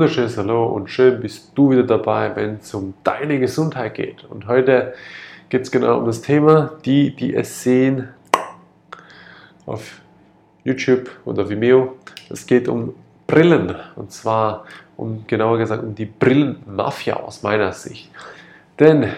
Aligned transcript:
wunderschönes 0.00 0.38
Hallo 0.38 0.64
und 0.64 0.88
schön 0.88 1.20
bist 1.20 1.52
du 1.54 1.72
wieder 1.72 1.82
dabei, 1.82 2.34
wenn 2.34 2.54
es 2.54 2.72
um 2.72 2.94
deine 3.04 3.38
Gesundheit 3.38 3.92
geht. 3.92 4.24
Und 4.24 4.46
heute 4.46 4.94
geht 5.50 5.60
es 5.60 5.70
genau 5.70 5.98
um 5.98 6.06
das 6.06 6.22
Thema, 6.22 6.72
die, 6.86 7.14
die 7.14 7.34
es 7.34 7.62
sehen 7.62 8.08
auf 9.66 10.00
YouTube 10.64 11.10
oder 11.26 11.50
Vimeo. 11.50 11.98
Es 12.30 12.46
geht 12.46 12.66
um 12.66 12.94
Brillen 13.26 13.76
und 13.94 14.10
zwar 14.10 14.64
um 14.96 15.26
genauer 15.26 15.58
gesagt 15.58 15.82
um 15.82 15.94
die 15.94 16.06
Brillenmafia 16.06 17.16
aus 17.16 17.42
meiner 17.42 17.74
Sicht. 17.74 18.10
Denn 18.78 19.12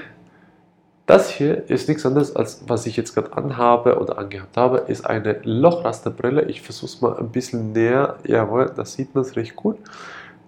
das 1.06 1.30
hier 1.30 1.70
ist 1.70 1.89
nichts 1.89 2.05
anderes 2.05 2.34
als 2.34 2.64
was 2.67 2.87
ich 2.87 2.97
jetzt 2.97 3.14
gerade 3.14 3.37
anhabe 3.37 4.01
oder 4.01 4.19
angehabt 4.19 4.56
habe, 4.56 4.78
ist 4.89 5.06
eine 5.06 5.39
Lochrasterbrille. 5.45 6.42
Ich 6.47 6.61
versuche 6.61 6.87
es 6.87 7.01
mal 7.01 7.17
ein 7.19 7.28
bisschen 7.28 7.70
näher. 7.70 8.17
Jawohl, 8.27 8.73
da 8.75 8.84
sieht 8.84 9.14
man 9.14 9.23
es 9.23 9.37
recht 9.37 9.55
gut. 9.55 9.78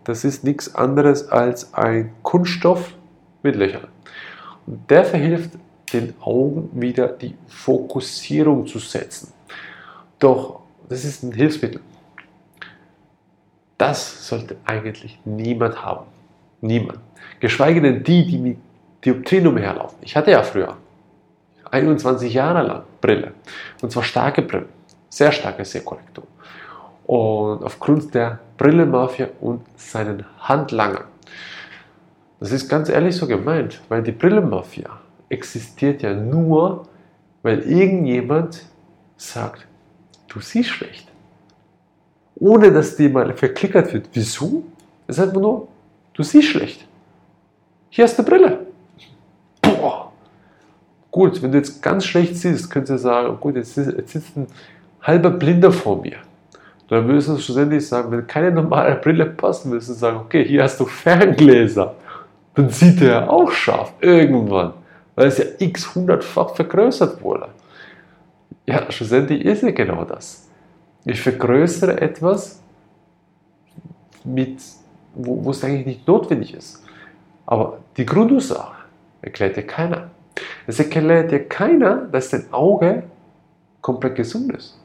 Das 0.05 0.25
ist 0.25 0.45
nichts 0.45 0.75
anderes 0.75 1.29
als 1.31 1.73
ein 1.75 2.13
Kunststoff 2.23 2.95
mit 3.43 3.57
Löchern. 3.57 3.89
Und 4.67 4.91
der 4.91 5.05
verhilft 5.05 5.53
den 5.93 6.15
Augen 6.21 6.71
wieder 6.73 7.09
die 7.09 7.35
Fokussierung 7.47 8.67
zu 8.67 8.79
setzen. 8.79 9.33
Doch 10.19 10.61
das 10.89 11.05
ist 11.05 11.23
ein 11.23 11.33
Hilfsmittel. 11.33 11.81
Das 13.79 14.29
sollte 14.29 14.57
eigentlich 14.65 15.19
niemand 15.25 15.83
haben. 15.83 16.07
Niemand. 16.61 17.01
Geschweige 17.41 17.81
denn 17.81 18.03
die, 18.03 18.27
die 18.27 18.39
mit 18.39 18.59
Dioptrien 19.05 19.47
umherlaufen. 19.47 19.99
Ich 20.03 20.17
hatte 20.17 20.31
ja 20.31 20.43
früher 20.43 20.77
21 21.71 22.33
Jahre 22.33 22.63
lang 22.63 22.83
Brille. 23.01 23.33
Und 23.83 23.91
zwar 23.91 24.03
starke 24.03 24.43
Brillen. 24.43 24.69
Sehr 25.09 25.33
starke 25.33 25.65
Sehkorrektur. 25.65 26.25
Und 27.07 27.63
aufgrund 27.63 28.15
der 28.15 28.39
Brillenmafia 28.57 29.29
und 29.41 29.63
seinen 29.77 30.25
Handlanger. 30.39 31.05
Das 32.41 32.53
ist 32.53 32.69
ganz 32.69 32.89
ehrlich 32.89 33.17
so 33.17 33.27
gemeint, 33.27 33.81
weil 33.89 34.03
die 34.03 34.13
Brillenmafia 34.13 34.91
existiert 35.29 36.03
ja 36.03 36.15
nur, 36.15 36.87
weil 37.43 37.61
irgendjemand 37.61 38.65
sagt, 39.17 39.67
du 40.29 40.41
siehst 40.41 40.71
schlecht. 40.71 41.09
Ohne 42.37 42.73
dass 42.73 42.97
dir 42.97 43.11
mal 43.11 43.35
verklickert 43.35 43.93
wird. 43.93 44.09
Wieso? 44.13 44.65
Es 45.07 45.19
ist 45.19 45.25
einfach 45.25 45.41
nur, 45.41 45.69
du 46.15 46.23
siehst 46.23 46.49
schlecht. 46.49 46.87
Hier 47.91 48.05
hast 48.05 48.19
du 48.19 48.25
Brille. 48.25 48.67
Boah. 49.63 50.13
Gut, 51.11 51.41
wenn 51.43 51.53
du 51.53 51.59
jetzt 51.59 51.81
ganz 51.81 52.05
schlecht 52.05 52.37
siehst, 52.37 52.69
könntest 52.71 52.93
du 52.93 52.99
sagen, 52.99 53.39
gut, 53.41 53.55
jetzt, 53.57 53.77
jetzt 53.77 54.13
sitzt 54.13 54.37
ein 54.37 54.49
halber 55.01 55.31
Blinder 55.31 55.71
vor 55.71 56.01
mir. 56.03 56.17
Dann 56.89 57.09
würdest 57.09 57.29
du 57.29 57.39
schlussendlich 57.39 57.87
sagen, 57.87 58.11
wenn 58.11 58.27
keine 58.27 58.51
normale 58.51 58.97
Brille 58.97 59.27
passt, 59.27 59.69
würdest 59.69 59.89
du 59.89 59.95
sagen, 59.95 60.19
okay, 60.19 60.45
hier 60.45 60.63
hast 60.63 60.79
du 60.79 60.87
Ferngläser. 60.87 61.95
Dann 62.55 62.69
sieht 62.69 63.01
er 63.03 63.31
auch 63.31 63.51
scharf 63.51 63.93
irgendwann, 64.01 64.75
weil 65.15 65.29
es 65.29 65.39
ja 65.39 65.45
x 65.59 65.95
hundertfach 65.95 66.55
vergrößert 66.55 67.23
wurde. 67.23 67.49
Ja, 68.67 68.91
schlussendlich 68.91 69.45
ist 69.45 69.63
ja 69.63 69.71
genau 69.71 70.05
das. 70.05 70.49
Ich 71.05 71.21
vergrößere 71.21 72.01
etwas, 72.01 72.63
mit, 74.25 74.59
wo, 75.15 75.45
wo 75.45 75.51
es 75.51 75.63
eigentlich 75.65 75.87
nicht 75.87 76.09
notwendig 76.09 76.55
ist. 76.55 76.83
Aber 77.47 77.79
die 77.97 78.07
Grundursache 78.07 78.75
erklärt 79.23 79.57
dir 79.57 79.67
keiner. 79.67 80.11
Es 80.67 80.79
erklärt 80.79 81.31
dir 81.31 81.47
keiner, 81.47 82.07
dass 82.11 82.31
dein 82.31 82.53
Auge 82.53 83.05
komplett 83.81 84.17
gesund 84.17 84.53
ist. 84.55 84.79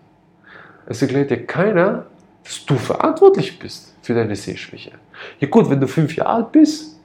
Es 0.89 1.01
erklärt 1.01 1.31
dir 1.31 1.45
keiner, 1.45 2.07
dass 2.43 2.65
du 2.65 2.75
verantwortlich 2.75 3.57
bist 3.57 3.95
für 4.01 4.13
deine 4.13 4.35
Sehschwäche. 4.35 4.91
Ja 5.39 5.47
gut, 5.47 5.69
wenn 5.69 5.79
du 5.79 5.87
fünf 5.87 6.15
Jahre 6.15 6.29
alt 6.29 6.51
bist, 6.51 6.99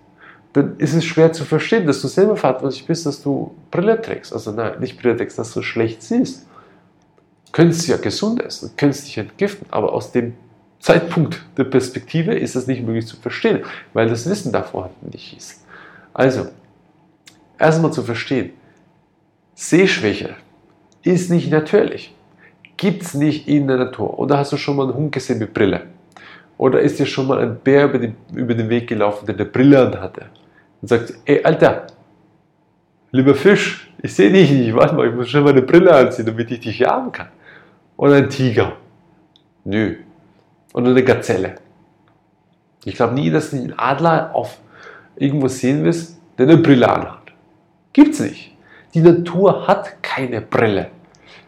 dann 0.53 0.77
ist 0.79 0.95
es 0.95 1.05
schwer 1.05 1.33
zu 1.33 1.45
verstehen, 1.45 1.87
dass 1.87 2.01
du 2.03 2.09
selber 2.09 2.37
verantwortlich 2.37 2.87
bist, 2.87 3.07
dass 3.07 3.23
du 3.23 3.55
Brille 3.71 4.01
trägst. 4.01 4.33
Also 4.33 4.51
nein, 4.51 4.81
nicht 4.81 5.01
Brille 5.01 5.17
trägst, 5.17 5.39
dass 5.39 5.53
du 5.53 5.63
schlecht 5.63 6.03
siehst 6.03 6.47
könntest 7.55 7.87
ja 7.87 7.97
gesund 7.97 8.43
essen, 8.43 8.73
könntest 8.77 9.07
dich 9.07 9.17
entgiften, 9.17 9.69
aber 9.71 9.93
aus 9.93 10.11
dem 10.11 10.35
Zeitpunkt 10.81 11.41
der 11.57 11.63
Perspektive 11.63 12.35
ist 12.35 12.57
das 12.57 12.67
nicht 12.67 12.83
möglich 12.83 13.07
zu 13.07 13.17
verstehen, 13.17 13.63
weil 13.93 14.09
das 14.09 14.29
Wissen 14.29 14.53
da 14.53 14.65
vorhanden 14.65 15.11
nicht 15.11 15.37
ist. 15.37 15.65
Also, 16.13 16.49
erstmal 17.57 17.93
zu 17.93 18.03
verstehen, 18.03 18.53
Sehschwäche 19.55 20.35
ist 21.03 21.31
nicht 21.31 21.49
natürlich. 21.53 22.13
Gibt 22.85 23.03
es 23.03 23.15
nicht 23.15 23.49
in 23.49 23.67
der 23.67 23.79
Natur. 23.79 24.19
Oder 24.19 24.37
hast 24.37 24.53
du 24.53 24.59
schon 24.59 24.77
mal 24.77 24.83
einen 24.83 24.93
Hund 24.93 25.11
gesehen 25.11 25.39
mit 25.39 25.55
Brille? 25.55 25.87
Oder 26.59 26.81
ist 26.81 26.99
dir 26.99 27.07
schon 27.07 27.27
mal 27.27 27.39
ein 27.39 27.57
Bär 27.57 27.87
über 27.87 27.99
den, 27.99 28.15
über 28.35 28.53
den 28.53 28.69
Weg 28.69 28.89
gelaufen, 28.89 29.25
der 29.25 29.37
eine 29.37 29.47
Brille 29.47 29.87
an 29.87 29.99
hatte? 29.99 30.27
Und 30.83 30.89
sagt, 30.89 31.15
ey 31.25 31.43
Alter, 31.43 31.87
lieber 33.11 33.35
Fisch, 33.35 33.91
ich 34.03 34.15
sehe 34.15 34.31
dich 34.31 34.51
nicht, 34.51 34.75
warte 34.77 34.95
mal, 34.95 35.09
ich 35.09 35.15
muss 35.15 35.31
schon 35.31 35.45
mal 35.45 35.53
eine 35.53 35.63
Brille 35.63 35.95
anziehen, 35.95 36.27
damit 36.27 36.51
ich 36.51 36.61
dich 36.61 36.79
jagen 36.79 37.11
kann. 37.11 37.29
Oder 37.97 38.17
ein 38.17 38.29
Tiger? 38.29 38.73
Nö. 39.65 39.97
Oder 40.75 40.91
eine 40.91 41.05
Gazelle? 41.05 41.55
Ich 42.85 42.97
glaube 42.97 43.15
nie, 43.15 43.31
dass 43.31 43.49
du 43.49 43.57
einen 43.57 43.79
Adler 43.79 44.35
auf 44.35 44.59
irgendwo 45.17 45.49
sehen 45.49 45.85
wirst, 45.85 46.21
der 46.37 46.49
eine 46.49 46.59
Brille 46.59 46.87
anhat. 46.87 47.33
Gibt's 47.95 48.21
nicht. 48.21 48.55
Die 48.93 49.01
Natur 49.01 49.67
hat 49.67 50.03
keine 50.03 50.43
Brille. 50.43 50.91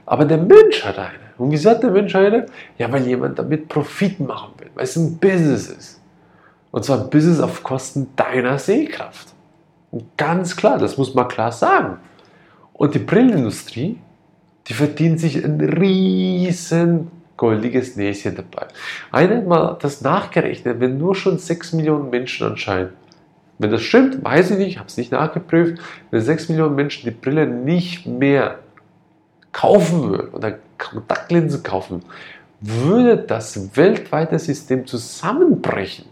Aber 0.07 0.25
der 0.25 0.39
Mensch 0.39 0.83
hat 0.83 0.99
eine. 0.99 1.26
Und 1.39 1.51
wieso 1.51 1.71
hat 1.71 1.83
der 1.83 1.91
Mensch 1.91 2.15
eine? 2.15 2.47
Ja, 2.79 2.91
weil 2.91 3.07
jemand 3.07 3.39
damit 3.39 3.69
Profit 3.69 4.21
machen 4.21 4.53
will, 4.59 4.71
weil 4.75 4.85
es 4.85 4.97
ein 4.97 5.19
Business 5.19 5.69
ist. 5.69 6.01
Und 6.71 6.85
zwar 6.85 7.03
ein 7.03 7.11
Business 7.11 7.41
auf 7.41 7.63
Kosten 7.63 8.09
deiner 8.17 8.59
Sehkraft. 8.59 9.29
Und 9.91 10.05
ganz 10.17 10.57
klar, 10.57 10.79
das 10.79 10.97
muss 10.97 11.15
man 11.15 11.29
klar 11.29 11.53
sagen. 11.53 11.99
Und 12.73 12.95
die 12.95 12.99
Brillenindustrie 12.99 13.99
die 14.69 14.75
verdienen 14.75 15.19
sich 15.19 15.45
ein 15.45 15.61
riesen 15.61 17.11
goldiges 17.37 17.97
Näschen 17.97 18.35
dabei. 18.35 18.67
Einer 19.13 19.37
hat 19.37 19.47
mal 19.47 19.79
das 19.81 20.01
nachgerechnet, 20.01 20.81
wenn 20.81 20.99
nur 20.99 21.15
schon 21.15 21.39
6 21.39 21.75
Millionen 21.75 22.11
Menschen 22.11 22.47
anscheinend, 22.47 22.93
wenn 23.59 23.71
das 23.71 23.83
stimmt, 23.83 24.23
weiß 24.25 24.51
ich 24.51 24.59
nicht, 24.59 24.69
ich 24.69 24.79
habe 24.79 24.89
es 24.89 24.97
nicht 24.97 25.13
nachgeprüft, 25.13 25.81
wenn 26.11 26.21
6 26.21 26.49
Millionen 26.49 26.75
Menschen 26.75 27.05
die 27.05 27.17
Brille 27.17 27.47
nicht 27.47 28.07
mehr 28.07 28.59
kaufen 29.53 30.11
würden 30.11 30.31
oder 30.33 30.59
Kontaktlinsen 30.79 31.63
kaufen, 31.63 32.03
würde 32.61 33.17
das 33.17 33.77
weltweite 33.77 34.39
System 34.39 34.87
zusammenbrechen. 34.87 36.07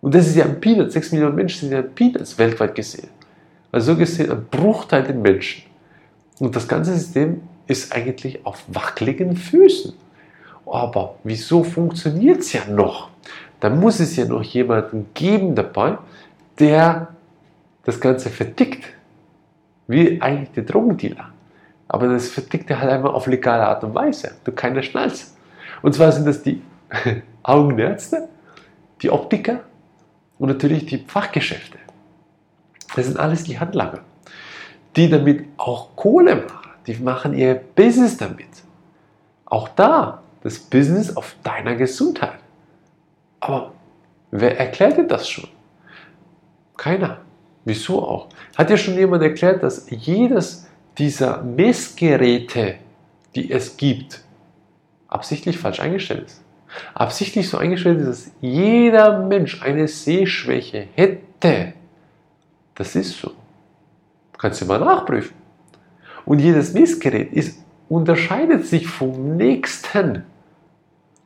Und 0.00 0.14
das 0.14 0.26
ist 0.26 0.36
ja 0.36 0.44
ein 0.44 0.60
Peanut, 0.60 0.92
6 0.92 1.12
Millionen 1.12 1.34
Menschen 1.34 1.60
sind 1.60 1.72
ja 1.72 1.78
ein 1.78 1.94
Peanuts 1.94 2.38
weltweit 2.38 2.74
gesehen. 2.74 3.08
Also 3.72 3.92
so 3.92 3.98
gesehen 3.98 4.30
ein 4.30 4.44
Bruchteil 4.50 5.02
der 5.02 5.14
Menschen. 5.14 5.64
Und 6.38 6.54
das 6.54 6.68
ganze 6.68 6.94
System 6.94 7.42
ist 7.66 7.94
eigentlich 7.94 8.44
auf 8.44 8.62
wackeligen 8.68 9.36
Füßen. 9.36 9.94
Aber 10.66 11.16
wieso 11.24 11.64
funktioniert 11.64 12.40
es 12.40 12.52
ja 12.52 12.66
noch? 12.66 13.10
Da 13.60 13.70
muss 13.70 14.00
es 14.00 14.16
ja 14.16 14.26
noch 14.26 14.42
jemanden 14.42 15.06
geben 15.14 15.54
dabei, 15.54 15.98
der 16.58 17.08
das 17.84 18.00
Ganze 18.00 18.30
vertickt. 18.30 18.84
Wie 19.86 20.20
eigentlich 20.20 20.52
der 20.52 20.64
Drogendealer. 20.64 21.33
Aber 21.94 22.08
das 22.08 22.28
vertickt 22.28 22.68
er 22.70 22.80
halt 22.80 22.90
einmal 22.90 23.12
auf 23.12 23.28
legale 23.28 23.64
Art 23.64 23.84
und 23.84 23.94
Weise. 23.94 24.32
Du 24.42 24.50
keiner 24.50 24.82
schnallst. 24.82 25.36
Und 25.80 25.94
zwar 25.94 26.10
sind 26.10 26.26
das 26.26 26.42
die 26.42 26.60
Augenärzte, 27.44 28.28
die 29.00 29.10
Optiker 29.10 29.60
und 30.40 30.48
natürlich 30.48 30.86
die 30.86 30.98
Fachgeschäfte. 30.98 31.78
Das 32.96 33.06
sind 33.06 33.16
alles 33.16 33.44
die 33.44 33.60
Handlanger, 33.60 34.00
die 34.96 35.08
damit 35.08 35.44
auch 35.56 35.94
Kohle 35.94 36.34
machen 36.34 36.64
die 36.88 36.96
machen 36.96 37.32
ihr 37.32 37.54
Business 37.54 38.16
damit. 38.16 38.48
Auch 39.46 39.68
da, 39.68 40.22
das 40.42 40.58
Business 40.58 41.16
auf 41.16 41.36
deiner 41.44 41.76
Gesundheit. 41.76 42.40
Aber 43.38 43.70
wer 44.32 44.58
erklärt 44.58 44.98
dir 44.98 45.06
das 45.06 45.28
schon? 45.28 45.48
Keiner. 46.76 47.18
Wieso 47.64 48.02
auch? 48.02 48.28
Hat 48.56 48.68
dir 48.68 48.76
schon 48.76 48.94
jemand 48.94 49.22
erklärt, 49.22 49.62
dass 49.62 49.86
jedes 49.88 50.66
dieser 50.98 51.42
Messgeräte, 51.42 52.76
die 53.34 53.50
es 53.50 53.76
gibt, 53.76 54.22
absichtlich 55.08 55.58
falsch 55.58 55.80
eingestellt 55.80 56.26
ist? 56.26 56.42
Absichtlich 56.94 57.48
so 57.48 57.58
eingestellt 57.58 58.00
ist, 58.00 58.08
dass 58.08 58.32
jeder 58.40 59.26
Mensch 59.26 59.62
eine 59.62 59.86
Sehschwäche 59.86 60.88
hätte. 60.94 61.74
Das 62.74 62.96
ist 62.96 63.20
so. 63.20 63.30
Kannst 64.38 64.60
du 64.60 64.66
mal 64.66 64.80
nachprüfen. 64.80 65.36
Und 66.24 66.40
jedes 66.40 66.72
Messgerät 66.72 67.32
ist, 67.32 67.64
unterscheidet 67.88 68.66
sich 68.66 68.86
vom 68.86 69.36
nächsten. 69.36 70.24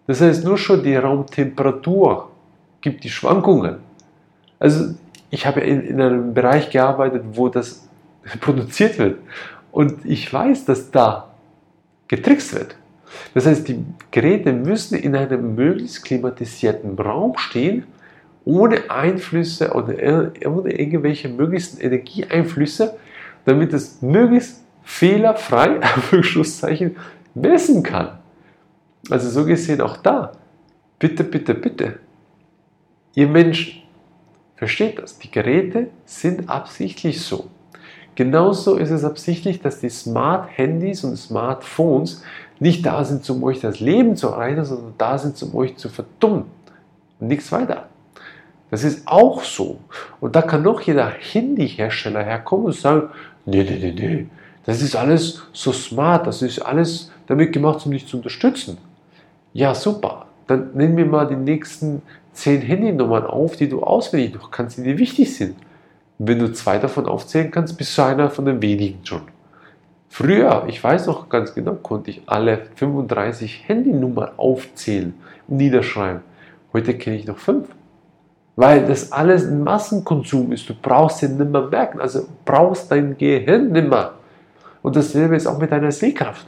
Das 0.06 0.20
heißt, 0.20 0.44
nur 0.44 0.58
schon 0.58 0.82
die 0.82 0.96
Raumtemperatur 0.96 2.30
gibt 2.80 3.04
die 3.04 3.10
Schwankungen. 3.10 3.76
Also 4.58 4.94
ich 5.30 5.46
habe 5.46 5.60
in, 5.60 5.82
in 5.82 6.00
einem 6.00 6.34
Bereich 6.34 6.70
gearbeitet, 6.70 7.22
wo 7.32 7.48
das 7.48 7.88
produziert 8.40 8.98
wird. 8.98 9.18
Und 9.78 10.04
ich 10.04 10.32
weiß, 10.32 10.64
dass 10.64 10.90
da 10.90 11.28
getrickst 12.08 12.52
wird. 12.52 12.74
Das 13.32 13.46
heißt, 13.46 13.68
die 13.68 13.84
Geräte 14.10 14.52
müssen 14.52 14.98
in 14.98 15.14
einem 15.14 15.54
möglichst 15.54 16.04
klimatisierten 16.04 16.98
Raum 16.98 17.38
stehen 17.38 17.84
ohne 18.44 18.90
Einflüsse 18.90 19.70
oder 19.74 19.94
ohne 20.46 20.72
irgendwelche 20.72 21.28
möglichsten 21.28 21.80
Energieeinflüsse, 21.80 22.96
damit 23.44 23.72
es 23.72 24.02
möglichst 24.02 24.64
fehlerfrei, 24.82 25.78
messen 27.34 27.84
kann. 27.84 28.18
Also 29.10 29.30
so 29.30 29.44
gesehen 29.44 29.80
auch 29.80 29.98
da, 29.98 30.32
bitte, 30.98 31.22
bitte, 31.22 31.54
bitte, 31.54 32.00
ihr 33.14 33.28
Menschen, 33.28 33.80
versteht 34.56 34.98
das, 34.98 35.20
die 35.20 35.30
Geräte 35.30 35.90
sind 36.04 36.48
absichtlich 36.48 37.20
so. 37.20 37.48
Genauso 38.18 38.74
ist 38.74 38.90
es 38.90 39.04
absichtlich, 39.04 39.60
dass 39.60 39.78
die 39.78 39.88
Smart-Handys 39.88 41.04
und 41.04 41.16
Smartphones 41.16 42.24
nicht 42.58 42.84
da 42.84 43.04
sind, 43.04 43.30
um 43.30 43.44
euch 43.44 43.60
das 43.60 43.78
Leben 43.78 44.16
zu 44.16 44.26
erreichen, 44.26 44.64
sondern 44.64 44.94
da 44.98 45.16
sind, 45.16 45.40
um 45.44 45.54
euch 45.54 45.76
zu 45.76 45.88
verdummen. 45.88 46.46
Und 47.20 47.28
nichts 47.28 47.52
weiter. 47.52 47.86
Das 48.72 48.82
ist 48.82 49.06
auch 49.06 49.44
so. 49.44 49.78
Und 50.18 50.34
da 50.34 50.42
kann 50.42 50.62
noch 50.62 50.80
jeder 50.80 51.06
Handyhersteller 51.06 52.24
herkommen 52.24 52.66
und 52.66 52.74
sagen, 52.74 53.10
nee, 53.46 53.62
nee, 53.62 53.78
nee, 53.80 53.92
nee, 53.96 54.26
das 54.66 54.82
ist 54.82 54.96
alles 54.96 55.44
so 55.52 55.70
smart, 55.70 56.26
das 56.26 56.42
ist 56.42 56.58
alles 56.58 57.12
damit 57.28 57.52
gemacht, 57.52 57.86
um 57.86 57.92
dich 57.92 58.08
zu 58.08 58.16
unterstützen. 58.16 58.78
Ja, 59.52 59.76
super. 59.76 60.26
Dann 60.48 60.70
nimm 60.74 60.96
mir 60.96 61.06
mal 61.06 61.28
die 61.28 61.36
nächsten 61.36 62.02
zehn 62.32 62.62
Handynummern 62.62 63.26
auf, 63.26 63.54
die 63.54 63.68
du 63.68 63.84
auswendig 63.84 64.34
noch 64.34 64.50
kannst, 64.50 64.76
die 64.78 64.82
dir 64.82 64.98
wichtig 64.98 65.36
sind. 65.36 65.54
Wenn 66.18 66.38
du 66.38 66.52
zwei 66.52 66.78
davon 66.78 67.06
aufzählen 67.06 67.50
kannst, 67.50 67.78
bist 67.78 67.96
du 67.96 68.02
einer 68.02 68.30
von 68.30 68.44
den 68.44 68.60
wenigen 68.60 69.04
schon. 69.04 69.22
Früher, 70.08 70.64
ich 70.66 70.82
weiß 70.82 71.06
noch 71.06 71.28
ganz 71.28 71.54
genau, 71.54 71.74
konnte 71.74 72.10
ich 72.10 72.22
alle 72.26 72.66
35 72.74 73.68
Handynummern 73.68 74.30
aufzählen 74.36 75.14
und 75.46 75.58
niederschreiben. 75.58 76.22
Heute 76.72 76.94
kenne 76.94 77.16
ich 77.16 77.26
noch 77.26 77.38
fünf. 77.38 77.68
Weil 78.56 78.86
das 78.86 79.12
alles 79.12 79.46
ein 79.46 79.62
Massenkonsum 79.62 80.50
ist. 80.50 80.68
Du 80.68 80.74
brauchst 80.74 81.22
den 81.22 81.36
nicht 81.36 81.50
mehr 81.50 81.62
merken. 81.62 82.00
Also 82.00 82.26
brauchst 82.44 82.90
dein 82.90 83.16
Gehirn 83.16 83.70
nicht 83.70 83.88
mehr. 83.88 84.14
Und 84.82 84.96
dasselbe 84.96 85.36
ist 85.36 85.46
auch 85.46 85.58
mit 85.58 85.70
deiner 85.70 85.92
Sehkraft. 85.92 86.44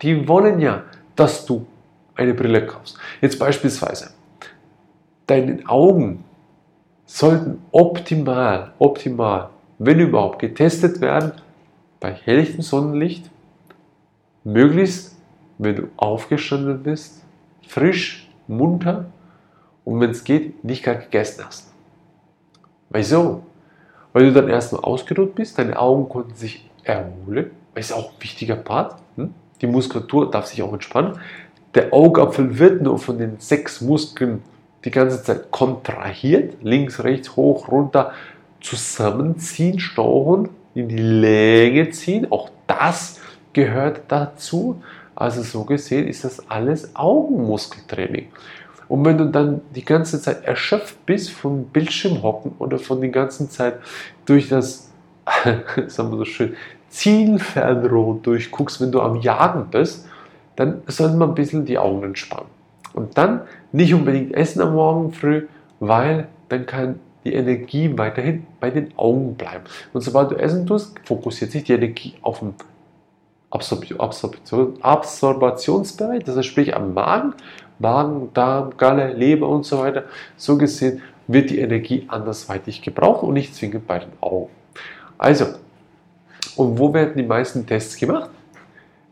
Die 0.00 0.26
wollen 0.26 0.58
ja, 0.58 0.84
dass 1.14 1.44
du 1.44 1.66
eine 2.14 2.32
Brille 2.32 2.64
kaufst. 2.64 2.96
Jetzt 3.20 3.38
beispielsweise, 3.38 4.10
deine 5.26 5.58
Augen 5.66 6.24
sollten 7.08 7.62
optimal, 7.72 8.72
optimal, 8.78 9.48
wenn 9.78 9.98
überhaupt, 9.98 10.38
getestet 10.38 11.00
werden 11.00 11.32
bei 12.00 12.12
helllichtem 12.12 12.60
Sonnenlicht, 12.60 13.28
möglichst, 14.44 15.16
wenn 15.56 15.74
du 15.74 15.88
aufgestanden 15.96 16.82
bist, 16.82 17.24
frisch, 17.66 18.30
munter 18.46 19.06
und 19.84 20.00
wenn 20.00 20.10
es 20.10 20.22
geht, 20.22 20.62
nicht 20.62 20.84
gerade 20.84 21.00
gegessen 21.00 21.44
hast. 21.44 21.72
Wieso? 22.90 23.42
Weil 24.12 24.26
du 24.26 24.32
dann 24.32 24.48
erstmal 24.48 24.82
ausgeruht 24.82 25.34
bist, 25.34 25.58
deine 25.58 25.78
Augen 25.78 26.08
konnten 26.08 26.34
sich 26.34 26.70
erholen, 26.84 27.50
das 27.74 27.86
ist 27.86 27.92
auch 27.92 28.12
ein 28.12 28.22
wichtiger 28.22 28.56
Part. 28.56 28.96
Hm? 29.16 29.32
Die 29.60 29.66
Muskulatur 29.66 30.30
darf 30.30 30.46
sich 30.46 30.62
auch 30.62 30.72
entspannen. 30.72 31.18
Der 31.74 31.92
Augapfel 31.92 32.58
wird 32.58 32.82
nur 32.82 32.98
von 32.98 33.18
den 33.18 33.38
sechs 33.38 33.80
Muskeln 33.80 34.42
die 34.84 34.90
ganze 34.90 35.22
Zeit 35.22 35.50
kontrahiert, 35.50 36.62
links, 36.62 37.02
rechts, 37.02 37.36
hoch, 37.36 37.68
runter, 37.68 38.12
zusammenziehen, 38.60 39.78
stauchen, 39.78 40.50
in 40.74 40.88
die 40.88 40.98
Länge 40.98 41.90
ziehen. 41.90 42.30
Auch 42.30 42.50
das 42.66 43.20
gehört 43.52 44.02
dazu. 44.08 44.82
Also 45.14 45.42
so 45.42 45.64
gesehen 45.64 46.06
ist 46.06 46.24
das 46.24 46.48
alles 46.48 46.94
Augenmuskeltraining. 46.94 48.28
Und 48.88 49.04
wenn 49.04 49.18
du 49.18 49.26
dann 49.26 49.60
die 49.74 49.84
ganze 49.84 50.20
Zeit 50.20 50.44
erschöpft 50.44 51.04
bist 51.04 51.30
vom 51.30 51.64
Bildschirmhocken 51.64 52.52
oder 52.58 52.78
von 52.78 53.00
der 53.00 53.10
ganzen 53.10 53.50
Zeit 53.50 53.80
durch 54.24 54.48
das, 54.48 54.90
sagen 55.88 56.10
wir 56.10 56.18
so 56.18 56.24
schön, 56.24 56.56
Zielfernrohr 56.88 58.20
durchguckst, 58.22 58.80
wenn 58.80 58.92
du 58.92 59.02
am 59.02 59.16
Jagen 59.20 59.66
bist, 59.70 60.06
dann 60.56 60.82
sollte 60.86 61.16
man 61.16 61.30
ein 61.30 61.34
bisschen 61.34 61.66
die 61.66 61.78
Augen 61.78 62.02
entspannen. 62.02 62.57
Und 62.94 63.16
dann 63.18 63.42
nicht 63.72 63.92
unbedingt 63.94 64.34
essen 64.34 64.60
am 64.62 64.74
Morgen 64.74 65.12
früh, 65.12 65.46
weil 65.80 66.28
dann 66.48 66.66
kann 66.66 67.00
die 67.24 67.34
Energie 67.34 67.96
weiterhin 67.96 68.46
bei 68.60 68.70
den 68.70 68.96
Augen 68.96 69.34
bleiben. 69.34 69.64
Und 69.92 70.00
sobald 70.00 70.30
du 70.30 70.36
essen 70.36 70.66
tust, 70.66 70.98
fokussiert 71.04 71.50
sich 71.50 71.64
die 71.64 71.74
Energie 71.74 72.14
auf 72.22 72.40
den 72.40 72.54
Absorption, 73.50 74.82
Absorbationsbereich, 74.82 76.24
das 76.24 76.36
heißt 76.36 76.48
sprich 76.48 76.76
am 76.76 76.92
Magen, 76.94 77.34
Magen, 77.78 78.30
Darm, 78.34 78.76
Galle, 78.76 79.12
Leber 79.12 79.48
und 79.48 79.64
so 79.64 79.78
weiter. 79.78 80.04
So 80.36 80.58
gesehen 80.58 81.02
wird 81.26 81.50
die 81.50 81.60
Energie 81.60 82.04
andersweitig 82.08 82.82
gebraucht 82.82 83.22
und 83.22 83.34
nicht 83.34 83.54
zwingend 83.54 83.86
bei 83.86 84.00
den 84.00 84.12
Augen. 84.20 84.50
Also, 85.16 85.46
und 86.56 86.78
wo 86.78 86.92
werden 86.92 87.14
die 87.16 87.22
meisten 87.22 87.66
Tests 87.66 87.96
gemacht? 87.96 88.30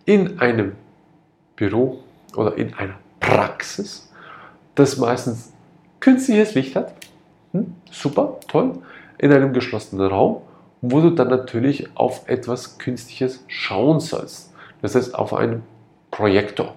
In 0.04 0.38
einem 0.38 0.72
Büro 1.54 2.00
oder 2.34 2.56
in 2.56 2.74
einer 2.74 2.94
Praxis, 3.26 4.08
das 4.76 4.96
meistens 4.96 5.52
künstliches 5.98 6.54
Licht 6.54 6.76
hat. 6.76 6.92
Hm, 7.52 7.74
super, 7.90 8.38
toll. 8.46 8.74
In 9.18 9.32
einem 9.32 9.52
geschlossenen 9.52 10.06
Raum, 10.06 10.42
wo 10.80 11.00
du 11.00 11.10
dann 11.10 11.28
natürlich 11.28 11.88
auf 11.96 12.28
etwas 12.28 12.78
Künstliches 12.78 13.44
schauen 13.48 13.98
sollst. 13.98 14.52
Das 14.82 14.94
heißt, 14.94 15.14
auf 15.14 15.34
einen 15.34 15.62
Projektor. 16.10 16.74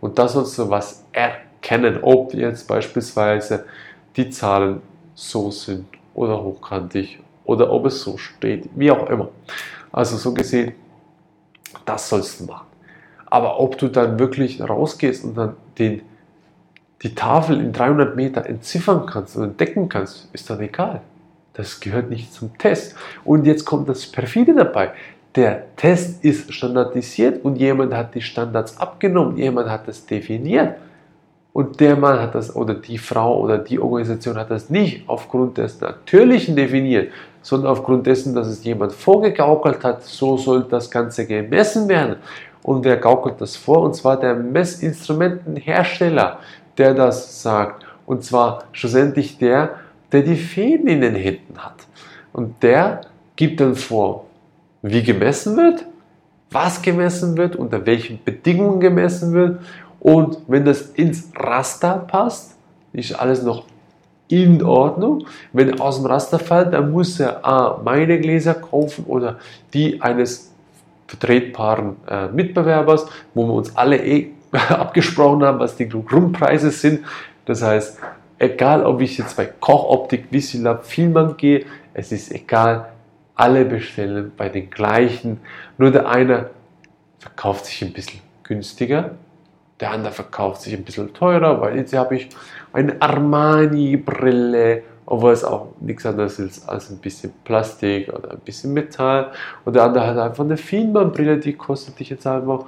Und 0.00 0.18
da 0.18 0.28
sollst 0.28 0.58
du 0.58 0.68
was 0.68 1.04
erkennen, 1.12 2.00
ob 2.02 2.34
jetzt 2.34 2.68
beispielsweise 2.68 3.64
die 4.16 4.28
Zahlen 4.28 4.82
so 5.14 5.50
sind 5.50 5.86
oder 6.14 6.42
hochkantig 6.42 7.20
oder 7.44 7.70
ob 7.72 7.86
es 7.86 8.02
so 8.02 8.18
steht, 8.18 8.68
wie 8.74 8.90
auch 8.90 9.08
immer. 9.08 9.28
Also 9.92 10.16
so 10.18 10.34
gesehen, 10.34 10.74
das 11.86 12.08
sollst 12.08 12.40
du 12.40 12.44
machen. 12.44 12.66
Aber 13.26 13.60
ob 13.60 13.78
du 13.78 13.88
dann 13.88 14.18
wirklich 14.18 14.60
rausgehst 14.60 15.24
und 15.24 15.36
dann 15.36 15.56
den, 15.78 16.02
die 17.02 17.14
Tafel 17.14 17.60
in 17.60 17.72
300 17.72 18.16
Meter 18.16 18.46
entziffern 18.46 19.06
kannst 19.06 19.36
und 19.36 19.44
entdecken 19.44 19.88
kannst, 19.88 20.28
ist 20.32 20.48
dann 20.48 20.60
egal. 20.60 21.02
Das 21.54 21.80
gehört 21.80 22.10
nicht 22.10 22.32
zum 22.32 22.56
Test. 22.58 22.94
Und 23.24 23.46
jetzt 23.46 23.64
kommt 23.64 23.88
das 23.88 24.06
Perfide 24.06 24.54
dabei. 24.54 24.92
Der 25.34 25.76
Test 25.76 26.24
ist 26.24 26.52
standardisiert 26.52 27.44
und 27.44 27.56
jemand 27.56 27.92
hat 27.92 28.14
die 28.14 28.22
Standards 28.22 28.78
abgenommen, 28.78 29.36
jemand 29.36 29.68
hat 29.68 29.86
das 29.86 30.06
definiert. 30.06 30.76
Und 31.52 31.80
der 31.80 31.96
Mann 31.96 32.20
hat 32.20 32.34
das 32.34 32.54
oder 32.54 32.74
die 32.74 32.98
Frau 32.98 33.40
oder 33.40 33.56
die 33.56 33.78
Organisation 33.78 34.36
hat 34.36 34.50
das 34.50 34.68
nicht 34.68 35.08
aufgrund 35.08 35.56
des 35.56 35.80
Natürlichen 35.80 36.54
definiert, 36.54 37.12
sondern 37.40 37.70
aufgrund 37.70 38.06
dessen, 38.06 38.34
dass 38.34 38.46
es 38.46 38.62
jemand 38.64 38.92
vorgegaukelt 38.92 39.82
hat, 39.82 40.02
so 40.02 40.36
soll 40.36 40.64
das 40.64 40.90
Ganze 40.90 41.26
gemessen 41.26 41.88
werden. 41.88 42.16
Und 42.66 42.84
wer 42.84 42.96
gaukelt 42.96 43.40
das 43.40 43.54
vor? 43.54 43.82
Und 43.82 43.94
zwar 43.94 44.18
der 44.18 44.34
Messinstrumentenhersteller, 44.34 46.40
der 46.76 46.94
das 46.94 47.40
sagt. 47.40 47.86
Und 48.06 48.24
zwar 48.24 48.64
schlussendlich 48.72 49.38
der, 49.38 49.76
der 50.10 50.22
die 50.22 50.34
Fäden 50.34 50.88
in 50.88 51.00
den 51.00 51.14
Händen 51.14 51.58
hat. 51.58 51.86
Und 52.32 52.60
der 52.64 53.02
gibt 53.36 53.60
dann 53.60 53.76
vor, 53.76 54.24
wie 54.82 55.04
gemessen 55.04 55.56
wird, 55.56 55.86
was 56.50 56.82
gemessen 56.82 57.36
wird, 57.36 57.54
unter 57.54 57.86
welchen 57.86 58.18
Bedingungen 58.24 58.80
gemessen 58.80 59.32
wird 59.32 59.60
und 60.00 60.38
wenn 60.48 60.64
das 60.64 60.90
ins 60.90 61.30
Raster 61.36 62.04
passt, 62.08 62.56
ist 62.92 63.12
alles 63.12 63.44
noch 63.44 63.62
in 64.26 64.60
Ordnung. 64.64 65.24
Wenn 65.52 65.80
aus 65.80 65.98
dem 65.98 66.06
Raster 66.06 66.40
fällt, 66.40 66.72
dann 66.72 66.90
muss 66.90 67.20
er 67.20 67.46
A, 67.46 67.80
meine 67.84 68.18
Gläser 68.18 68.54
kaufen 68.54 69.04
oder 69.06 69.36
die 69.72 70.02
eines 70.02 70.55
vertretbaren 71.06 71.96
äh, 72.08 72.28
Mitbewerbers, 72.28 73.06
wo 73.34 73.46
wir 73.46 73.54
uns 73.54 73.76
alle 73.76 74.04
eh 74.04 74.32
abgesprochen 74.68 75.44
haben, 75.44 75.58
was 75.58 75.76
die 75.76 75.88
Grundpreise 75.88 76.70
sind. 76.70 77.04
Das 77.44 77.62
heißt, 77.62 77.98
egal 78.38 78.84
ob 78.84 79.00
ich 79.00 79.18
jetzt 79.18 79.36
bei 79.36 79.46
Kochoptik, 79.46 80.26
Visilab, 80.30 80.84
Vielmann 80.84 81.36
gehe, 81.36 81.64
es 81.94 82.12
ist 82.12 82.32
egal, 82.32 82.88
alle 83.34 83.64
bestellen 83.64 84.32
bei 84.36 84.48
den 84.48 84.70
gleichen. 84.70 85.40
Nur 85.78 85.90
der 85.90 86.08
eine 86.08 86.50
verkauft 87.18 87.66
sich 87.66 87.82
ein 87.82 87.92
bisschen 87.92 88.20
günstiger, 88.42 89.12
der 89.80 89.90
andere 89.90 90.12
verkauft 90.12 90.62
sich 90.62 90.74
ein 90.74 90.84
bisschen 90.84 91.12
teurer, 91.12 91.60
weil 91.60 91.76
jetzt 91.76 91.94
habe 91.94 92.16
ich 92.16 92.28
eine 92.72 93.00
Armani-Brille, 93.00 94.82
obwohl 95.06 95.32
es 95.32 95.44
auch 95.44 95.68
nichts 95.80 96.04
anderes 96.04 96.38
ist 96.40 96.68
als 96.68 96.90
ein 96.90 96.98
bisschen 96.98 97.32
Plastik 97.44 98.12
oder 98.12 98.32
ein 98.32 98.40
bisschen 98.40 98.74
Metall. 98.74 99.30
Und 99.64 99.76
der 99.76 99.84
andere 99.84 100.06
hat 100.06 100.18
einfach 100.18 100.44
eine 100.44 100.56
Fienmann-Brille, 100.56 101.38
die 101.38 101.52
kostet 101.52 101.98
dich 101.98 102.10
jetzt 102.10 102.26
einfach 102.26 102.64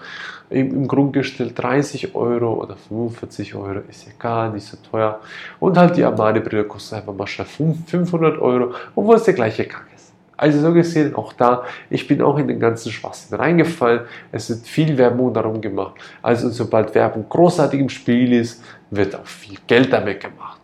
im, 0.48 0.70
im 0.70 0.88
Grundgestell 0.88 1.52
30 1.52 2.14
Euro 2.14 2.54
oder 2.54 2.76
45 2.76 3.56
Euro, 3.56 3.80
ist 3.88 4.06
egal, 4.08 4.52
nicht 4.52 4.66
so 4.66 4.76
teuer. 4.90 5.18
Und 5.58 5.76
halt 5.76 5.96
die 5.96 6.04
Armani-Brille 6.04 6.64
kostet 6.64 6.98
einfach 6.98 7.14
mal 7.14 7.26
schnell 7.26 7.48
500 7.48 8.38
Euro, 8.38 8.72
obwohl 8.94 9.16
es 9.16 9.24
der 9.24 9.34
gleiche 9.34 9.64
Kack 9.64 9.86
ist. 9.94 10.12
Also 10.36 10.60
so 10.60 10.72
gesehen 10.72 11.16
auch 11.16 11.32
da, 11.32 11.64
ich 11.90 12.06
bin 12.06 12.22
auch 12.22 12.38
in 12.38 12.46
den 12.46 12.60
ganzen 12.60 12.92
Schwachsinn 12.92 13.36
reingefallen. 13.36 14.02
Es 14.30 14.48
wird 14.48 14.60
viel 14.60 14.96
Werbung 14.96 15.34
darum 15.34 15.60
gemacht. 15.60 15.94
Also 16.22 16.50
sobald 16.50 16.94
Werbung 16.94 17.26
großartig 17.28 17.80
im 17.80 17.88
Spiel 17.88 18.32
ist, 18.32 18.62
wird 18.92 19.16
auch 19.16 19.26
viel 19.26 19.58
Geld 19.66 19.92
damit 19.92 20.20
gemacht. 20.20 20.60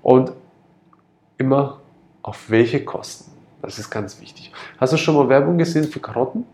Und 0.00 0.30
immer 1.38 1.80
auf 2.22 2.50
welche 2.50 2.84
Kosten. 2.84 3.30
Das 3.62 3.78
ist 3.78 3.90
ganz 3.90 4.20
wichtig. 4.20 4.52
Hast 4.78 4.92
du 4.92 4.96
schon 4.96 5.14
mal 5.14 5.28
Werbung 5.28 5.58
gesehen 5.58 5.84
für 5.84 6.00
Karotten? 6.00 6.44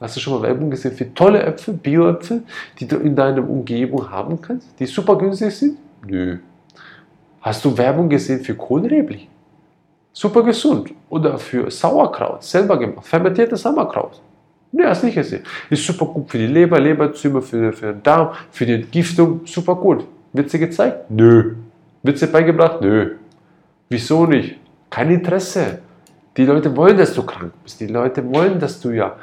Hast 0.00 0.16
du 0.16 0.20
schon 0.20 0.34
mal 0.34 0.42
Werbung 0.42 0.70
gesehen 0.70 0.92
für 0.92 1.12
tolle 1.14 1.42
Äpfel, 1.42 1.74
Bio-Äpfel, 1.74 2.42
die 2.78 2.88
du 2.88 2.96
in 2.96 3.14
deiner 3.14 3.48
Umgebung 3.48 4.10
haben 4.10 4.40
kannst, 4.40 4.68
die 4.78 4.86
super 4.86 5.16
günstig 5.16 5.54
sind? 5.54 5.78
Nö. 6.06 6.38
Hast 7.40 7.64
du 7.64 7.76
Werbung 7.76 8.08
gesehen 8.08 8.40
für 8.40 8.54
Kohlräbli? 8.54 9.28
Super 10.12 10.42
gesund. 10.42 10.92
Oder 11.08 11.38
für 11.38 11.70
Sauerkraut, 11.70 12.42
selber 12.42 12.78
gemacht, 12.78 13.06
fermentiertes 13.06 13.62
Sauerkraut. 13.62 14.20
Nö, 14.72 14.84
hast 14.86 15.04
nicht 15.04 15.14
gesehen. 15.14 15.42
Ist 15.68 15.86
super 15.86 16.06
gut 16.06 16.30
für 16.30 16.38
die 16.38 16.46
Leber, 16.46 16.80
Leberzümer, 16.80 17.42
für, 17.42 17.72
für 17.72 17.92
den 17.92 18.02
Darm, 18.02 18.32
für 18.50 18.66
die 18.66 18.74
Entgiftung, 18.74 19.42
super 19.44 19.74
gut. 19.76 20.06
Wird 20.32 20.50
sie 20.50 20.58
gezeigt? 20.58 21.10
Nö. 21.10 21.54
Wird 22.02 22.18
sie 22.18 22.26
beigebracht? 22.26 22.80
Nö. 22.80 23.16
Wieso 23.92 24.24
nicht? 24.24 24.58
Kein 24.88 25.10
Interesse. 25.10 25.80
Die 26.38 26.46
Leute 26.46 26.74
wollen, 26.74 26.96
dass 26.96 27.12
du 27.12 27.22
krank 27.24 27.52
bist. 27.62 27.78
Die 27.78 27.88
Leute 27.88 28.24
wollen, 28.32 28.58
dass 28.58 28.80
du 28.80 28.88
ja 28.88 29.16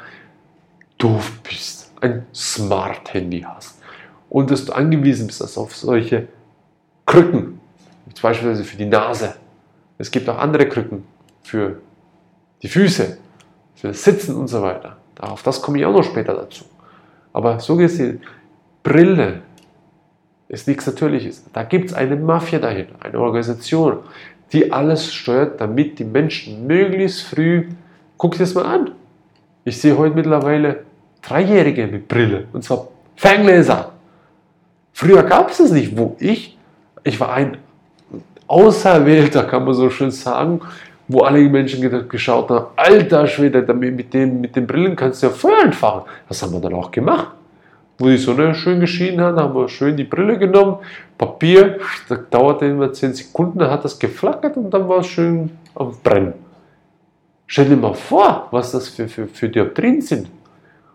doof 0.96 1.40
bist, 1.42 1.92
ein 2.00 2.24
Smart-Handy 2.32 3.40
hast 3.40 3.82
und 4.28 4.48
dass 4.48 4.64
du 4.64 4.72
angewiesen 4.72 5.26
bist 5.26 5.58
auf 5.58 5.74
solche 5.74 6.28
Krücken, 7.04 7.58
beispielsweise 8.22 8.62
für 8.62 8.76
die 8.76 8.86
Nase. 8.86 9.34
Es 9.98 10.08
gibt 10.08 10.28
auch 10.28 10.38
andere 10.38 10.68
Krücken 10.68 11.02
für 11.42 11.80
die 12.62 12.68
Füße, 12.68 13.18
für 13.74 13.88
das 13.88 14.04
Sitzen 14.04 14.36
und 14.36 14.46
so 14.46 14.62
weiter. 14.62 14.98
Auf 15.18 15.42
das 15.42 15.60
komme 15.60 15.78
ich 15.78 15.84
auch 15.84 15.92
noch 15.92 16.04
später 16.04 16.34
dazu. 16.34 16.64
Aber 17.32 17.58
so 17.58 17.76
gesehen, 17.76 18.20
Brille 18.84 19.42
ist 20.50 20.66
nichts 20.66 20.86
Natürliches. 20.86 21.44
Da 21.52 21.62
gibt 21.62 21.90
es 21.90 21.96
eine 21.96 22.16
Mafia 22.16 22.58
dahinter, 22.58 22.94
eine 23.00 23.18
Organisation, 23.18 23.98
die 24.52 24.72
alles 24.72 25.14
steuert, 25.14 25.60
damit 25.60 25.98
die 25.98 26.04
Menschen 26.04 26.66
möglichst 26.66 27.22
früh, 27.22 27.68
guck 28.16 28.32
dir 28.32 28.40
das 28.40 28.54
mal 28.54 28.64
an. 28.64 28.90
Ich 29.64 29.80
sehe 29.80 29.96
heute 29.96 30.16
mittlerweile 30.16 30.84
Dreijährige 31.22 31.86
mit 31.86 32.08
Brille 32.08 32.44
und 32.52 32.64
zwar 32.64 32.88
Ferngläser. 33.14 33.92
Früher 34.92 35.22
gab 35.22 35.50
es 35.50 35.58
das 35.58 35.70
nicht, 35.70 35.96
wo 35.96 36.16
ich, 36.18 36.58
ich 37.04 37.20
war 37.20 37.32
ein 37.32 37.58
Auserwählter, 38.48 39.44
kann 39.44 39.64
man 39.64 39.74
so 39.74 39.88
schön 39.88 40.10
sagen, 40.10 40.60
wo 41.06 41.20
alle 41.20 41.40
Menschen 41.48 42.08
geschaut 42.08 42.50
haben, 42.50 42.66
alter 42.74 43.26
Schwede, 43.28 43.62
mit, 43.72 44.12
dem, 44.12 44.40
mit 44.40 44.56
den 44.56 44.66
Brillen 44.66 44.96
kannst 44.96 45.22
du 45.22 45.28
ja 45.28 45.32
Feuer 45.32 45.62
entfachen. 45.62 46.02
Das 46.28 46.42
haben 46.42 46.52
wir 46.52 46.60
dann 46.60 46.74
auch 46.74 46.90
gemacht. 46.90 47.28
Wo 48.00 48.08
die 48.08 48.16
Sonne 48.16 48.54
schön 48.54 48.80
geschienen 48.80 49.20
hat, 49.20 49.36
haben 49.36 49.54
wir 49.54 49.68
schön 49.68 49.94
die 49.94 50.04
Brille 50.04 50.38
genommen, 50.38 50.78
Papier, 51.18 51.80
da 52.08 52.16
dauerte 52.16 52.64
immer 52.64 52.90
10 52.90 53.12
Sekunden, 53.12 53.58
dann 53.58 53.70
hat 53.70 53.84
das 53.84 53.98
geflackert 53.98 54.56
und 54.56 54.70
dann 54.70 54.88
war 54.88 55.00
es 55.00 55.06
schön 55.06 55.50
am 55.74 55.94
Brennen. 56.02 56.32
Stell 57.46 57.66
dir 57.66 57.76
mal 57.76 57.92
vor, 57.92 58.48
was 58.52 58.72
das 58.72 58.88
für, 58.88 59.06
für, 59.06 59.26
für 59.26 59.50
Dioptrien 59.50 60.00
sind. 60.00 60.30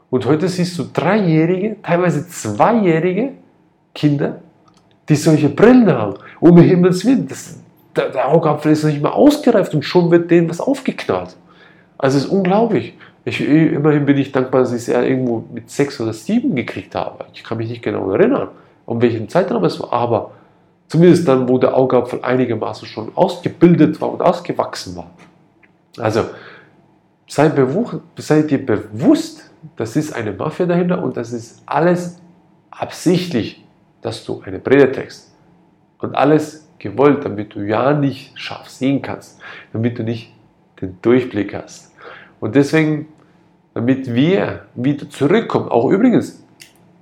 Und 0.10 0.26
heute 0.26 0.48
siehst 0.48 0.80
du 0.80 0.86
dreijährige, 0.92 1.76
teilweise 1.84 2.28
zweijährige 2.28 3.34
Kinder, 3.94 4.40
die 5.08 5.16
solche 5.16 5.50
Brillen 5.50 5.88
haben. 5.92 6.16
Um 6.40 6.58
Himmels 6.58 7.06
Willen, 7.06 7.28
das, 7.28 7.60
der, 7.96 8.10
der 8.10 8.30
Augapfel 8.30 8.72
ist 8.72 8.84
noch 8.84 8.90
nicht 8.90 9.04
mal 9.04 9.12
ausgereift 9.12 9.76
und 9.76 9.86
schon 9.86 10.10
wird 10.10 10.32
denen 10.32 10.50
was 10.50 10.60
aufgeknallt. 10.60 11.38
Also 12.00 12.18
es 12.18 12.24
ist 12.24 12.32
unglaublich. 12.32 12.96
Ich, 13.27 13.41
immerhin 13.41 14.05
bin 14.05 14.17
ich 14.17 14.32
dankbar, 14.32 14.62
dass 14.62 14.72
ich 14.72 14.84
es 14.84 14.88
irgendwo 14.88 15.44
mit 15.51 15.70
sechs 15.70 16.00
oder 16.00 16.13
sieben 16.13 16.55
gekriegt 16.55 16.94
habe. 16.94 17.25
Ich 17.34 17.44
kann 17.44 17.58
mich 17.58 17.70
nicht 17.70 17.82
genau 17.82 18.12
erinnern, 18.12 18.50
um 18.86 19.01
welchen 19.01 19.27
Zeitraum 19.27 19.63
es 19.63 19.79
war, 19.82 19.91
aber 19.91 20.32
zumindest 20.88 21.27
dann, 21.27 21.50
wo 21.50 21.58
der 21.58 21.75
Augapfel 21.75 22.20
einigermaßen 22.22 22.88
schon 22.88 23.12
ausgebildet 23.15 24.00
war 24.00 24.13
und 24.13 24.22
ausgewachsen 24.22 24.96
war. 24.96 25.10
Also 25.98 26.25
sei, 27.27 27.51
sei 28.17 28.41
dir 28.44 28.63
bewusst, 28.63 29.50
das 29.75 29.96
ist 29.96 30.13
eine 30.13 30.32
Mafia 30.32 30.67
dahinter 30.67 31.01
und 31.01 31.17
das 31.17 31.34
ist 31.34 31.63
alles 31.65 32.22
absichtlich, 32.70 33.63
dass 34.01 34.24
du 34.24 34.44
eine 34.46 34.60
Brille 34.60 34.91
trägst. 34.91 35.34
Und 35.98 36.13
alles 36.15 36.70
gewollt, 36.77 37.25
damit 37.25 37.55
du 37.55 37.62
ja 37.62 37.94
nicht 37.94 38.39
scharf 38.39 38.70
sehen 38.70 39.01
kannst, 39.01 39.39
damit 39.74 39.98
du 39.98 40.03
nicht 40.03 40.32
den 40.79 40.98
Durchblick 41.01 41.55
hast. 41.55 41.91
Und 42.39 42.53
deswegen, 42.55 43.08
damit 43.75 44.12
wir 44.12 44.62
wieder 44.74 45.08
zurückkommen, 45.10 45.70
auch 45.70 45.89
übrigens, 45.91 46.44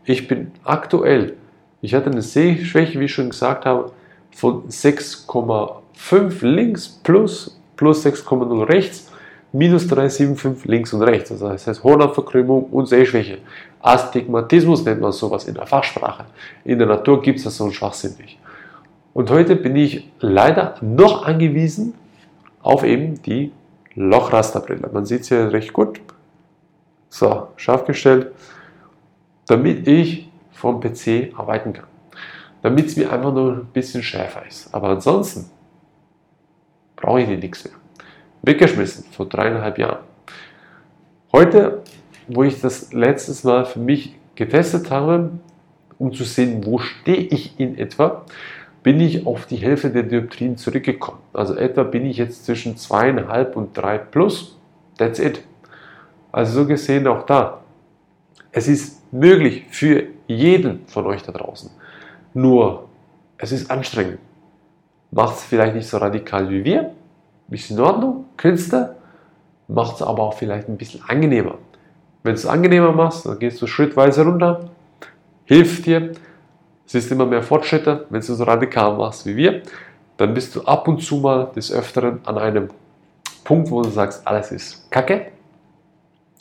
ich 0.05 0.27
bin 0.27 0.51
aktuell, 0.65 1.35
ich 1.81 1.93
hatte 1.93 2.09
eine 2.09 2.21
Sehschwäche, 2.21 2.99
wie 2.99 3.05
ich 3.05 3.13
schon 3.13 3.29
gesagt 3.29 3.65
habe, 3.65 3.91
von 4.31 4.67
6,5 4.67 6.45
links 6.45 6.99
plus, 7.03 7.61
plus 7.77 8.05
6,0 8.05 8.67
rechts 8.67 9.11
minus 9.53 9.87
375 9.87 10.65
links 10.65 10.91
und 10.93 11.03
rechts. 11.03 11.31
Also 11.31 11.47
das 11.47 11.67
heißt 11.67 11.83
Hornhautverkrümmung 11.83 12.63
und 12.65 12.87
Sehschwäche. 12.87 13.37
Astigmatismus 13.81 14.83
nennt 14.83 14.99
man 14.99 15.11
sowas 15.11 15.45
in 15.45 15.53
der 15.53 15.67
Fachsprache. 15.67 16.25
In 16.65 16.79
der 16.79 16.87
Natur 16.87 17.21
gibt 17.21 17.37
es 17.37 17.45
das 17.45 17.57
so 17.57 17.65
ein 17.65 17.71
Schwachsinn 17.71 18.15
nicht. 18.19 18.39
Und 19.13 19.29
heute 19.29 19.55
bin 19.55 19.75
ich 19.75 20.09
leider 20.19 20.75
noch 20.81 21.25
angewiesen 21.25 21.93
auf 22.63 22.83
eben 22.83 23.21
die 23.21 23.51
Lochrasterbrille. 23.93 24.89
Man 24.91 25.05
sieht 25.05 25.21
es 25.21 25.27
hier 25.27 25.53
recht 25.53 25.71
gut. 25.71 26.01
So, 27.13 27.50
scharf 27.58 27.86
gestellt, 27.86 28.32
damit 29.46 29.88
ich 29.88 30.32
vom 30.51 30.79
PC 30.79 31.32
arbeiten 31.38 31.72
kann. 31.72 31.86
Damit 32.63 32.88
es 32.88 32.98
mir 32.98 33.13
einfach 33.13 33.32
nur 33.32 33.51
ein 33.53 33.65
bisschen 33.72 34.01
schärfer 34.01 34.43
ist. 34.48 34.74
Aber 34.74 34.89
ansonsten 34.89 35.51
brauche 36.96 37.22
ich 37.22 37.27
nichts 37.27 37.65
mehr 37.65 37.75
weggeschmissen 38.41 39.05
vor 39.12 39.27
dreieinhalb 39.27 39.77
Jahren. 39.77 40.00
Heute, 41.32 41.84
wo 42.27 42.41
ich 42.41 42.60
das 42.60 42.91
letztes 42.93 43.43
Mal 43.43 43.65
für 43.65 43.79
mich 43.79 44.15
getestet 44.34 44.89
habe, 44.89 45.34
um 46.00 46.13
zu 46.13 46.24
sehen, 46.24 46.65
wo 46.65 46.79
stehe 46.79 47.27
ich 47.27 47.60
in 47.60 47.77
etwa, 47.77 48.25
bin 48.82 49.00
ich 49.00 49.27
auf 49.27 49.46
die 49.46 49.58
Hälfte 49.58 49.91
der 49.91 50.01
Dioptrien 50.01 50.58
zurückgekommen. 50.58 51.20
Also 51.32 51.53
etwa 51.58 51.84
bin 51.84 52.08
ich 52.08 52.17
jetzt 52.17 52.46
zwischen 52.46 52.75
zweieinhalb 52.75 53.55
und 53.55 53.77
drei 53.77 54.00
plus. 54.00 54.58
That's 54.98 55.20
it. 55.20 55.43
Also 56.33 56.61
so 56.61 56.67
gesehen 56.67 57.05
auch 57.07 57.25
da. 57.27 57.61
Es 58.51 58.67
ist 58.67 59.13
möglich 59.13 59.65
für 59.69 60.05
jeden 60.27 60.85
von 60.87 61.05
euch 61.05 61.21
da 61.21 61.31
draußen. 61.31 61.69
Nur, 62.33 62.89
es 63.37 63.51
ist 63.51 63.69
anstrengend. 63.69 64.17
Macht 65.11 65.35
es 65.35 65.43
vielleicht 65.43 65.75
nicht 65.75 65.87
so 65.87 65.97
radikal 65.97 66.49
wie 66.49 66.65
wir, 66.65 66.91
ist 67.49 67.69
in 67.69 67.79
Ordnung, 67.79 68.25
Künstler, 68.35 68.95
macht 69.67 69.97
es 69.97 70.01
aber 70.01 70.23
auch 70.23 70.33
vielleicht 70.33 70.67
ein 70.67 70.75
bisschen 70.75 71.03
angenehmer. 71.07 71.59
Wenn 72.23 72.33
du 72.33 72.39
es 72.39 72.47
angenehmer 72.47 72.91
machst, 72.91 73.27
dann 73.27 73.37
gehst 73.37 73.61
du 73.61 73.67
schrittweise 73.67 74.23
runter, 74.23 74.71
hilft 75.45 75.85
dir, 75.85 76.13
siehst 76.87 77.11
immer 77.11 77.27
mehr 77.27 77.43
Fortschritte. 77.43 78.07
Wenn 78.09 78.21
du 78.21 78.33
so 78.33 78.43
radikal 78.43 78.97
machst 78.97 79.27
wie 79.27 79.35
wir, 79.35 79.61
dann 80.17 80.33
bist 80.33 80.55
du 80.55 80.63
ab 80.63 80.87
und 80.87 80.99
zu 81.03 81.17
mal 81.17 81.51
des 81.55 81.71
Öfteren 81.71 82.21
an 82.25 82.39
einem 82.39 82.69
Punkt, 83.43 83.69
wo 83.69 83.83
du 83.83 83.89
sagst, 83.89 84.25
alles 84.25 84.51
ist 84.51 84.89
Kacke 84.89 85.32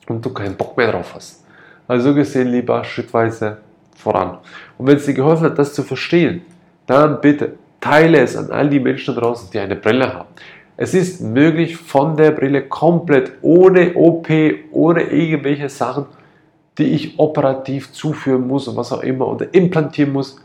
und 0.09 0.25
du 0.25 0.33
keinen 0.33 0.57
Bock 0.57 0.77
mehr 0.77 0.93
drauf 0.93 1.15
hast. 1.15 1.45
Also 1.89 2.15
gesehen 2.15 2.49
lieber 2.49 2.85
schrittweise 2.85 3.59
voran. 3.97 4.39
Und 4.79 4.87
wenn 4.87 4.97
es 4.97 5.07
dir 5.07 5.15
geholfen 5.15 5.45
hat, 5.45 5.59
das 5.59 5.75
zu 5.75 5.83
verstehen, 5.83 6.43
dann 6.87 7.21
bitte 7.21 7.55
teile 7.81 8.21
es 8.21 8.37
an 8.37 8.51
all 8.51 8.69
die 8.69 8.81
Menschen 8.81 9.15
draußen, 9.15 9.51
die 9.53 9.59
eine 9.59 9.77
Brille 9.77 10.13
haben. 10.13 10.29
Es 10.77 10.95
ist 10.95 11.21
möglich, 11.21 11.77
von 11.77 12.17
der 12.17 12.31
Brille 12.31 12.63
komplett 12.63 13.33
ohne 13.43 13.95
OP, 13.95 14.29
ohne 14.73 15.03
irgendwelche 15.03 15.69
Sachen, 15.69 16.07
die 16.79 16.85
ich 16.85 17.19
operativ 17.19 17.93
zuführen 17.93 18.47
muss 18.47 18.67
und 18.69 18.77
was 18.77 18.93
auch 18.93 19.03
immer 19.03 19.29
oder 19.29 19.53
implantieren 19.53 20.13
muss, 20.13 20.41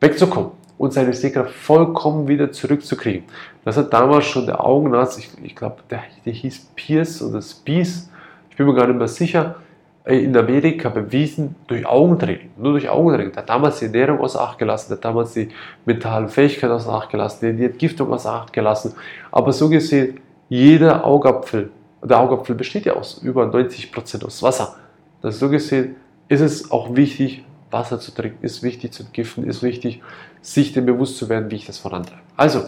wegzukommen 0.00 0.52
und 0.78 0.92
seine 0.92 1.12
Sehkraft 1.12 1.52
vollkommen 1.52 2.28
wieder 2.28 2.52
zurückzukriegen. 2.52 3.24
Das 3.64 3.76
hat 3.76 3.92
damals 3.92 4.26
schon 4.26 4.46
der 4.46 4.64
Augenarzt, 4.64 5.18
ich, 5.18 5.30
ich 5.42 5.56
glaube, 5.56 5.76
der, 5.90 6.02
der 6.24 6.32
hieß 6.32 6.70
Pierce 6.76 7.22
oder 7.22 7.42
Spies, 7.42 8.10
ich 8.54 8.56
bin 8.56 8.68
mir 8.68 8.74
gar 8.74 8.86
nicht 8.86 8.98
mehr 8.98 9.08
sicher, 9.08 9.56
äh, 10.04 10.22
in 10.22 10.36
Amerika 10.36 10.88
bewiesen 10.88 11.56
durch 11.66 11.84
Augentraining, 11.84 12.50
nur 12.56 12.70
durch 12.70 12.88
Augentraining. 12.88 13.32
Der 13.32 13.42
hat 13.42 13.48
damals 13.48 13.80
die 13.80 13.86
Ernährung 13.86 14.20
außer 14.20 14.40
Acht 14.40 14.58
gelassen, 14.58 14.90
der 14.90 14.98
hat 14.98 15.04
damals 15.04 15.32
die 15.32 15.48
mentale 15.84 16.28
Fähigkeit 16.28 16.70
außer 16.70 16.92
Acht 16.92 17.10
gelassen, 17.10 17.56
die 17.56 17.64
Entgiftung 17.64 18.12
außer 18.12 18.30
Acht 18.30 18.52
gelassen. 18.52 18.94
Aber 19.32 19.52
so 19.52 19.68
gesehen, 19.68 20.20
jeder 20.48 21.04
Augapfel, 21.04 21.72
der 22.00 22.20
Augapfel 22.20 22.54
besteht 22.54 22.86
ja 22.86 22.92
aus 22.92 23.18
über 23.24 23.42
90% 23.42 24.24
aus 24.24 24.40
Wasser. 24.40 24.76
Das 25.20 25.40
so 25.40 25.48
gesehen 25.48 25.96
ist 26.28 26.42
es 26.42 26.70
auch 26.70 26.94
wichtig, 26.94 27.44
Wasser 27.72 27.98
zu 27.98 28.12
trinken, 28.12 28.44
ist 28.44 28.62
wichtig 28.62 28.92
zu 28.92 29.02
entgiften, 29.02 29.42
ist 29.42 29.64
wichtig, 29.64 30.00
sich 30.40 30.72
dem 30.72 30.86
bewusst 30.86 31.16
zu 31.16 31.28
werden, 31.28 31.50
wie 31.50 31.56
ich 31.56 31.66
das 31.66 31.78
vorantreibe. 31.78 32.22
Also, 32.36 32.66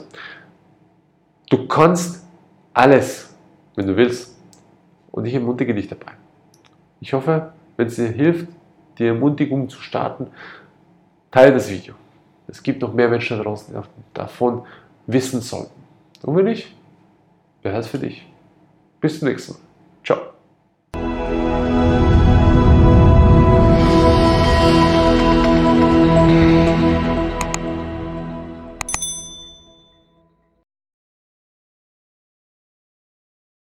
du 1.49 1.69
kannst 1.69 2.27
alles, 2.75 3.33
wenn 3.77 3.87
du 3.87 3.97
willst. 3.97 4.36
Und 5.17 5.25
ich 5.25 5.33
ermutige 5.33 5.75
dich 5.75 5.89
dabei. 5.89 6.13
Ich 7.01 7.15
hoffe, 7.15 7.55
wenn 7.79 7.87
es 7.87 7.97
dir 7.97 8.09
hilft, 8.09 8.49
die 8.99 9.07
Ermutigung 9.07 9.71
zu 9.71 9.81
starten, 9.81 10.27
teile 11.31 11.55
das 11.55 11.71
Video. 11.71 11.95
Es 12.49 12.63
gibt 12.63 12.83
noch 12.83 12.93
mehr 12.93 13.09
Menschen 13.09 13.39
da 13.39 13.43
draußen, 13.43 13.75
die 13.75 13.81
davon 14.13 14.67
wissen 15.07 15.41
sollten. 15.41 15.73
Und 16.23 16.37
wenn 16.37 16.45
nicht, 16.45 16.71
wäre 17.63 17.79
es 17.79 17.87
für 17.87 17.99
dich. 17.99 18.27
Bis 19.01 19.19
zum 19.19 19.29
nächsten 19.29 19.55
Mal. 19.55 19.66